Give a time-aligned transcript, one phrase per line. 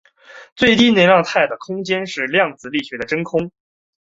[0.55, 3.51] 最低能量态的空间才是量子力学的真空。